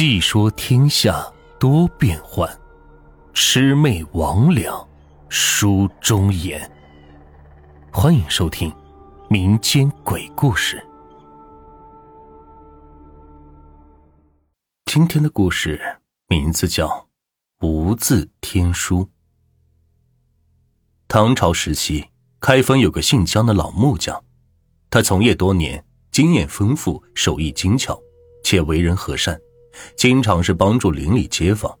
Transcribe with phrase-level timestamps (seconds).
[0.00, 1.26] 细说天下
[1.58, 2.48] 多变幻，
[3.34, 4.86] 魑魅魍魉
[5.28, 6.70] 书中言。
[7.90, 8.72] 欢迎收听
[9.28, 10.80] 民间鬼故事。
[14.84, 16.86] 今天的故事名字叫
[17.66, 19.04] 《无字天书》。
[21.08, 22.06] 唐朝时期，
[22.38, 24.22] 开封有个姓姜的老木匠，
[24.90, 28.00] 他从业多年，经验丰富，手艺精巧，
[28.44, 29.36] 且为人和善。
[29.96, 31.76] 经常是帮助邻里街坊，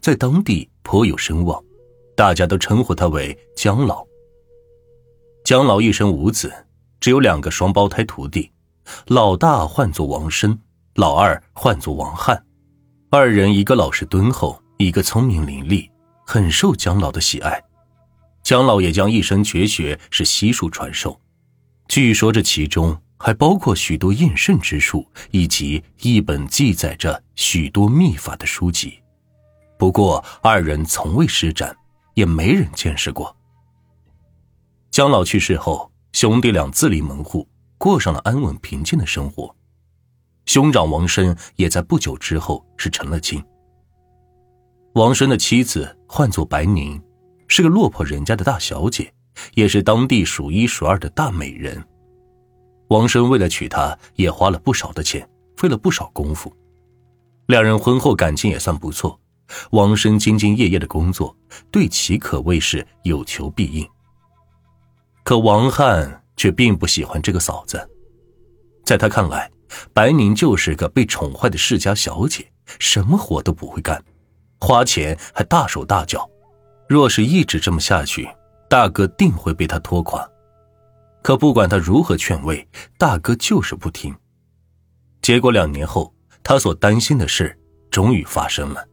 [0.00, 1.62] 在当地颇有声望，
[2.16, 4.06] 大家都称呼他为姜老。
[5.44, 6.52] 姜老一生无子，
[7.00, 8.50] 只有两个双胞胎徒弟，
[9.06, 10.58] 老大唤作王生，
[10.94, 12.44] 老二唤作王翰。
[13.10, 15.88] 二人一个老实敦厚，一个聪明伶俐，
[16.26, 17.62] 很受姜老的喜爱。
[18.42, 21.20] 姜老也将一生绝学是悉数传授，
[21.88, 22.96] 据说这其中。
[23.18, 29.02] 还包括许多验肾之术，以及一本记载着许多秘法的书籍。
[29.78, 31.76] 不过二人从未施展，
[32.14, 33.34] 也没人见识过。
[34.90, 37.46] 姜老去世后，兄弟俩自立门户，
[37.76, 39.54] 过上了安稳平静的生活。
[40.46, 43.42] 兄长王生也在不久之后是成了亲。
[44.94, 47.02] 王生的妻子唤作白宁，
[47.48, 49.12] 是个落魄人家的大小姐，
[49.54, 51.84] 也是当地数一数二的大美人。
[52.88, 56.52] 王生为了娶她，也花了不少的钱，费了不少功夫。
[57.46, 59.18] 两人婚后感情也算不错。
[59.70, 61.36] 王生兢兢业业的工作，
[61.70, 63.88] 对其可谓是有求必应。
[65.22, 67.88] 可王汉却并不喜欢这个嫂子，
[68.84, 69.48] 在他看来，
[69.92, 72.50] 白宁就是个被宠坏的世家小姐，
[72.80, 74.02] 什么活都不会干，
[74.60, 76.28] 花钱还大手大脚。
[76.88, 78.28] 若是一直这么下去，
[78.68, 80.28] 大哥定会被他拖垮。
[81.26, 82.64] 可不管他如何劝慰，
[82.96, 84.14] 大哥就是不听。
[85.20, 87.58] 结果两年后，他所担心的事
[87.90, 88.86] 终于发生了。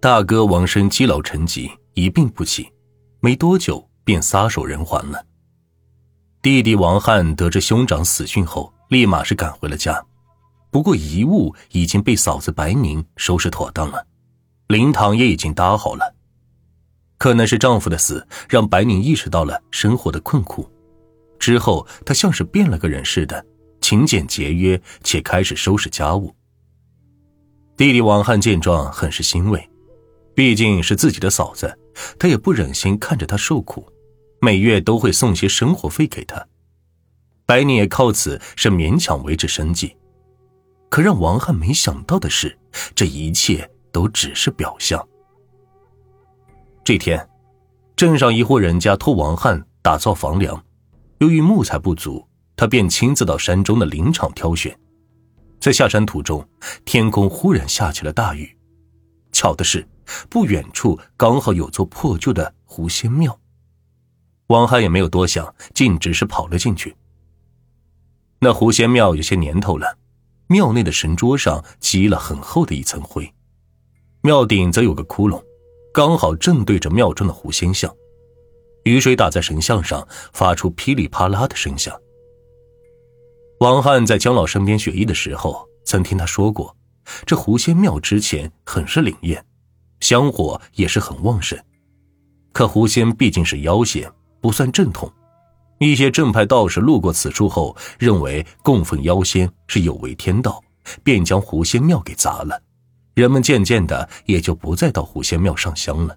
[0.00, 2.68] 大哥王生积劳成疾，一病不起，
[3.20, 5.24] 没多久便撒手人寰了。
[6.42, 10.04] 弟弟王翰得知兄长死讯后，立马是赶回了家。
[10.72, 14.04] 不过遗物已经被嫂子白宁收拾妥当了，
[14.66, 16.12] 灵堂也已经搭好了。
[17.18, 20.68] 可能是丈夫的死，让白宁意识到了生活的困苦。
[21.38, 23.44] 之后，他像是变了个人似的，
[23.80, 26.34] 勤俭节约，且开始收拾家务。
[27.76, 29.68] 弟弟王翰见状，很是欣慰，
[30.34, 31.78] 毕竟是自己的嫂子，
[32.18, 33.86] 他也不忍心看着她受苦，
[34.40, 36.46] 每月都会送些生活费给她。
[37.44, 39.96] 白宁也靠此是勉强维持生计。
[40.88, 42.56] 可让王翰没想到的是，
[42.94, 45.06] 这一切都只是表象。
[46.82, 47.28] 这天，
[47.94, 50.64] 镇上一户人家托王翰打造房梁。
[51.18, 54.78] 由于木材不足，他便亲自到山中的林场挑选。
[55.58, 56.46] 在下山途中，
[56.84, 58.56] 天空忽然下起了大雨。
[59.32, 59.86] 巧的是，
[60.28, 63.38] 不远处刚好有座破旧的狐仙庙。
[64.48, 66.94] 王翰也没有多想，径直是跑了进去。
[68.38, 69.96] 那狐仙庙有些年头了，
[70.46, 73.32] 庙内的神桌上积了很厚的一层灰，
[74.20, 75.42] 庙顶则有个窟窿，
[75.92, 77.92] 刚好正对着庙中的狐仙像。
[78.86, 81.92] 雨水打在神像上，发出噼里啪啦的声响。
[83.58, 86.74] 王翰在姜老身边学艺的时候，曾听他说过，
[87.26, 89.44] 这狐仙庙之前很是灵验，
[89.98, 91.58] 香火也是很旺盛。
[92.52, 94.08] 可狐仙毕竟是妖仙，
[94.40, 95.12] 不算正统。
[95.80, 100.62] 一些正派道士路过此处后，认为供奉妖仙是有违天道，
[101.02, 102.62] 便将狐仙庙给砸了。
[103.14, 106.16] 人们渐渐的也就不再到狐仙庙上香了。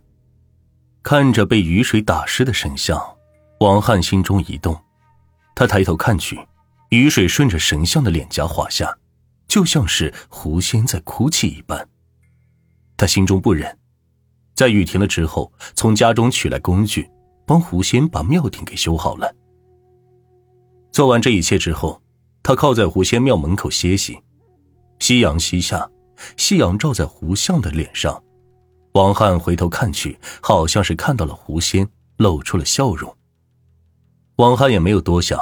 [1.02, 3.02] 看着被雨水打湿的神像，
[3.60, 4.80] 王汉心中一动。
[5.56, 6.40] 他抬头看去，
[6.90, 8.98] 雨水顺着神像的脸颊滑下，
[9.48, 11.88] 就像是狐仙在哭泣一般。
[12.98, 13.78] 他心中不忍，
[14.56, 17.09] 在雨停了之后，从家中取来工具，
[17.46, 19.34] 帮狐仙把庙顶给修好了。
[20.92, 22.02] 做完这一切之后，
[22.44, 24.20] 他靠在狐仙庙门口歇息。
[25.00, 25.90] 夕阳西下，
[26.35, 28.22] 夕阳照在狐像的脸上。
[28.94, 31.88] 王汉回头看去，好像是看到了狐仙，
[32.18, 33.16] 露出了笑容。
[34.38, 35.40] 王汉也没有多想，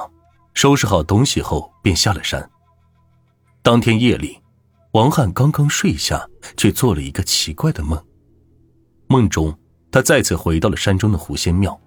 [0.53, 2.49] 收拾好东西后便下了山。
[3.61, 4.41] 当天夜里，
[4.91, 6.27] 王汉刚刚睡下，
[6.57, 8.03] 却做了一个奇怪的梦。
[9.07, 9.57] 梦中，
[9.91, 11.79] 他再次回到了山中的狐仙庙，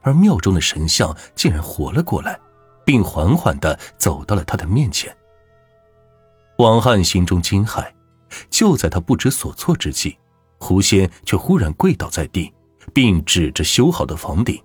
[0.00, 2.40] 而庙中的神像竟然活了过来，
[2.86, 5.14] 并缓缓的走到了他的面前。
[6.58, 7.92] 王汉心中惊骇，
[8.48, 10.16] 就在他不知所措之际。
[10.62, 12.52] 狐仙却忽然跪倒在地，
[12.94, 14.62] 并指着修好的房顶：“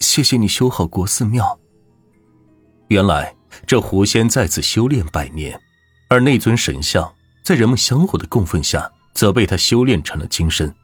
[0.00, 1.60] 谢谢你修好国寺庙。”
[2.88, 5.60] 原来这狐仙在此修炼百年，
[6.08, 7.12] 而那尊神像
[7.44, 10.74] 在人们香火的供奉下，则被他修炼成了金身。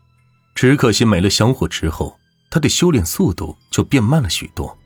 [0.55, 2.15] 只可惜没了香火之后，
[2.50, 4.76] 他的修炼速度就变慢了许多。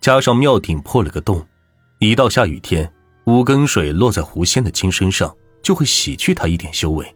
[0.00, 1.46] 加上庙顶破了个洞，
[2.00, 2.92] 一到下雨天，
[3.26, 5.32] 五根水落在狐仙的金身上，
[5.62, 7.14] 就会洗去他一点修为。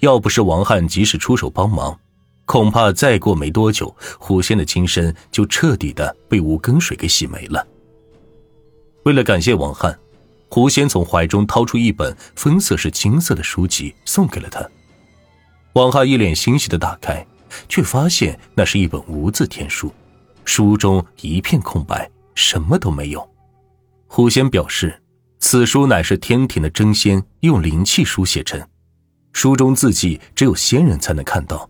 [0.00, 1.98] 要不是王汉及时出手帮忙，
[2.44, 7.66] 恐怕再过没多久，狐仙的金身就彻底的被五根水给洗没了。
[9.04, 9.96] 为了感谢王汉，
[10.48, 14.66] 狐仙从怀中掏出一本分色是金色的书籍，送给了他。
[15.74, 17.24] 王汉一脸欣喜的打开，
[17.68, 19.92] 却发现那是一本无字天书，
[20.44, 23.28] 书中一片空白，什么都没有。
[24.06, 25.02] 狐仙表示，
[25.38, 28.60] 此书乃是天庭的真仙用灵气书写成。
[29.36, 31.68] 书中字迹只有仙人才能看到，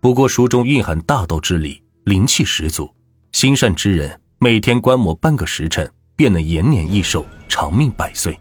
[0.00, 2.90] 不过书中蕴含大道之理，灵气十足。
[3.32, 8.40] 心善之人每天观摩半个时辰，便能延年益寿，长命百岁。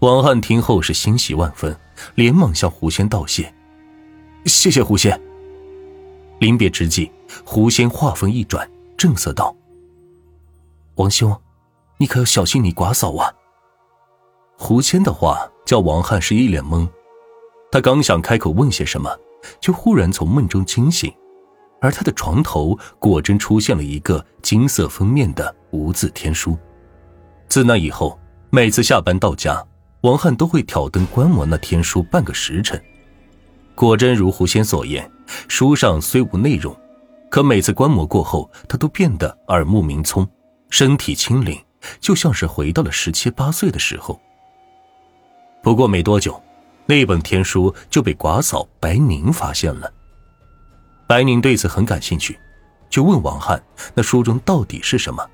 [0.00, 1.74] 王汉听后是欣喜万分，
[2.14, 3.50] 连忙向狐仙道谢
[4.44, 5.18] ：“谢谢狐仙。”
[6.40, 7.10] 临别之际，
[7.42, 9.56] 狐仙话锋一转，正色道
[10.96, 11.34] ：“王兄，
[11.96, 13.32] 你可要小心你寡嫂啊！”
[14.60, 16.86] 狐仙的话叫王汉是一脸懵。
[17.70, 19.10] 他刚想开口问些什么，
[19.60, 21.12] 却忽然从梦中惊醒，
[21.80, 26.56] 而他的床头果真出现了一个金色封面的无字天书。
[27.46, 28.18] 自那以后，
[28.50, 29.62] 每次下班到家，
[30.00, 32.82] 王汉都会挑灯观摩那天书半个时辰。
[33.74, 35.10] 果真如狐仙所言，
[35.46, 36.74] 书上虽无内容，
[37.30, 40.26] 可每次观摩过后，他都变得耳目明聪，
[40.70, 41.62] 身体轻灵，
[42.00, 44.18] 就像是回到了十七八岁的时候。
[45.62, 46.42] 不过没多久。
[46.90, 49.92] 那本天书就被寡嫂白宁发现了。
[51.06, 52.38] 白宁对此很感兴趣，
[52.88, 53.62] 就问王汉
[53.92, 55.28] ：“那书中到底是什么？”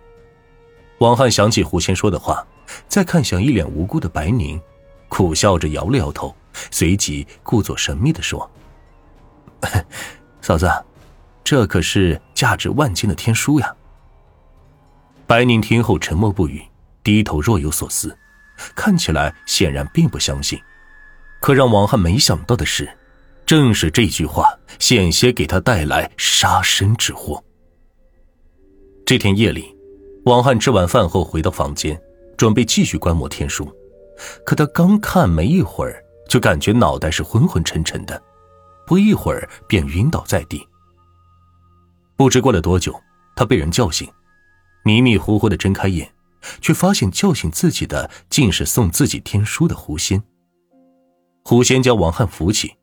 [0.98, 2.44] 王汉想起狐仙说的话，
[2.88, 4.60] 再看向一脸无辜的白宁，
[5.08, 6.34] 苦笑着摇了摇头，
[6.72, 8.50] 随即故作神秘的说
[10.42, 10.68] ：“嫂子，
[11.44, 13.72] 这可是价值万金的天书呀。”
[15.24, 16.60] 白宁听后沉默不语，
[17.04, 18.18] 低头若有所思，
[18.74, 20.60] 看起来显然并不相信。
[21.44, 22.90] 可让王汉没想到的是，
[23.44, 24.48] 正是这句话
[24.78, 27.44] 险些给他带来杀身之祸。
[29.04, 29.76] 这天夜里，
[30.24, 32.00] 王汉吃完饭后回到房间，
[32.38, 33.70] 准备继续观摩天书。
[34.46, 38.22] 可他刚看没一会儿，就感觉脑袋是昏昏沉沉的，
[38.86, 40.66] 不一会儿便晕倒在地。
[42.16, 42.98] 不知过了多久，
[43.36, 44.10] 他被人叫醒，
[44.82, 46.10] 迷迷糊糊的睁开眼，
[46.62, 50.22] 却发现叫醒自己的竟是送自己天书的狐仙。
[51.46, 52.74] 狐仙将王汉扶起，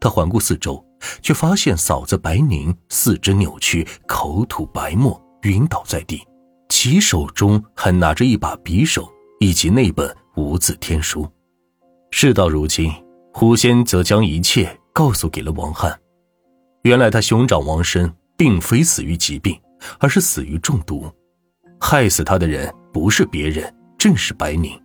[0.00, 0.84] 他环顾四周，
[1.22, 6.20] 却发现嫂子白宁四肢扭曲，口吐白沫，晕倒在地，
[6.68, 9.08] 其手中还拿着一把匕首
[9.38, 11.24] 以及那本无字天书。
[12.10, 12.92] 事到如今，
[13.32, 15.96] 狐仙则将一切告诉给了王汉。
[16.82, 19.56] 原来他兄长王生并非死于疾病，
[20.00, 21.08] 而是死于中毒，
[21.78, 24.76] 害死他的人不是别人，正是白宁。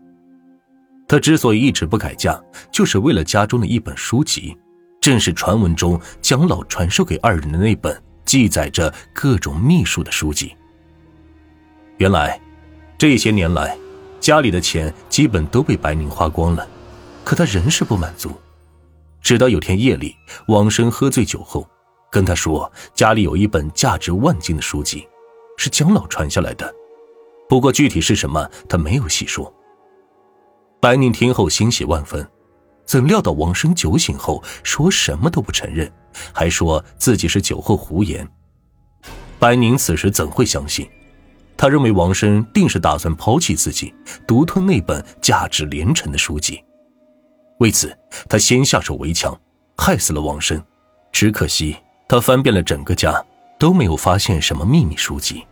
[1.07, 2.42] 他之所以一直不改嫁，
[2.72, 4.57] 就是为了家中的一本书籍，
[5.00, 10.56] 正是传闻中蒋老传授给二人的那本记载着各种秘术的书籍。
[11.98, 12.42] 原来，
[12.98, 13.78] 这些年来，
[14.19, 16.68] 家里的钱基本都被白宁花光了，
[17.24, 18.31] 可他仍是不满足。
[19.22, 20.15] 直到有天夜里，
[20.48, 21.68] 王生喝醉酒后，
[22.12, 25.08] 跟他说家里有一本价值万金的书籍，
[25.58, 26.74] 是蒋老传下来的，
[27.48, 29.53] 不过具体是什么，他没有细说。
[30.86, 32.24] 白宁听后欣喜万分，
[32.86, 35.92] 怎料到王生酒醒后说什么都不承认，
[36.32, 38.30] 还说自己是酒后胡言。
[39.39, 40.88] 白宁此时怎会相信？
[41.58, 43.92] 他认为王生定是打算抛弃自己，
[44.27, 46.63] 独吞那本价值连城的书籍。
[47.58, 47.98] 为此，
[48.30, 49.36] 他先下手为强，
[49.77, 50.63] 害死了王生。
[51.12, 51.75] 只可惜
[52.08, 53.25] 他翻遍了整个家，
[53.58, 55.48] 都没有发现什么秘密书籍。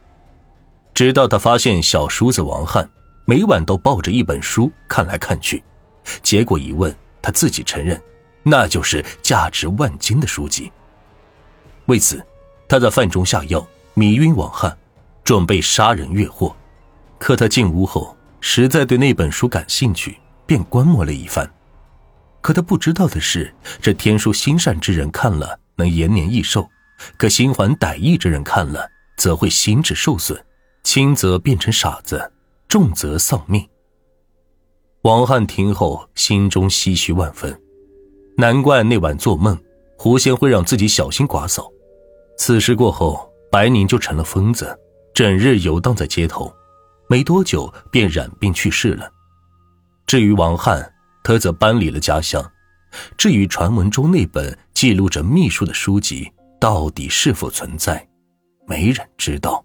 [0.93, 2.87] 直到他发现小叔子王汉。
[3.25, 5.63] 每晚都抱着一本书看来看去，
[6.21, 8.01] 结果一问，他自己承认，
[8.43, 10.71] 那就是价值万金的书籍。
[11.85, 12.21] 为此，
[12.67, 14.77] 他在饭中下药迷晕王汉，
[15.23, 16.53] 准备杀人越货。
[17.17, 21.49] 可他进屋后，实在对那本书感兴趣，便观摩了一番。
[22.41, 26.69] 可他不知道的是，这天书心善之人看了能延年益寿，
[27.15, 30.37] 可心怀歹意之人看了则会心智受损，
[30.83, 32.32] 轻则变成傻子。
[32.73, 33.63] 重则丧命。
[35.03, 37.55] 王汉听后，心中唏嘘万分，
[38.35, 39.55] 难怪那晚做梦，
[39.95, 41.71] 狐仙会让自己小心寡嫂。
[42.35, 44.75] 此事过后，白宁就成了疯子，
[45.13, 46.51] 整日游荡在街头，
[47.07, 49.07] 没多久便染病去世了。
[50.07, 50.91] 至于王汉，
[51.23, 52.43] 他则搬离了家乡。
[53.15, 56.27] 至于传闻中那本记录着秘术的书籍
[56.59, 58.09] 到底是否存在，
[58.65, 59.63] 没人知道。